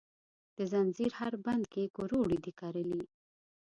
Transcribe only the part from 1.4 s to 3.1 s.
بند کې کروړو دي کرلې،